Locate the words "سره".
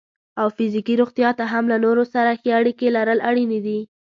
2.13-2.31